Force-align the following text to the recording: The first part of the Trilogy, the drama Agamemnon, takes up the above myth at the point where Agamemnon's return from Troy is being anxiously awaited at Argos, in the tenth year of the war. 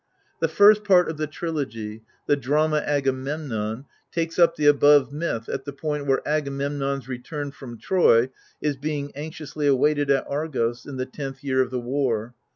The 0.39 0.47
first 0.47 0.83
part 0.83 1.11
of 1.11 1.17
the 1.17 1.27
Trilogy, 1.27 2.01
the 2.25 2.35
drama 2.35 2.77
Agamemnon, 2.77 3.85
takes 4.11 4.39
up 4.39 4.55
the 4.55 4.65
above 4.65 5.13
myth 5.13 5.47
at 5.47 5.63
the 5.63 5.73
point 5.73 6.07
where 6.07 6.27
Agamemnon's 6.27 7.07
return 7.07 7.51
from 7.51 7.77
Troy 7.77 8.31
is 8.59 8.77
being 8.77 9.11
anxiously 9.15 9.67
awaited 9.67 10.09
at 10.09 10.25
Argos, 10.27 10.87
in 10.87 10.97
the 10.97 11.05
tenth 11.05 11.43
year 11.43 11.61
of 11.61 11.69
the 11.69 11.79
war. 11.79 12.33